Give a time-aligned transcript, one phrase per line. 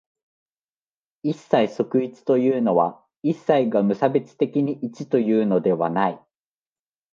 [1.21, 6.19] 一切即一というのは、一切が無差別的に一というのではない。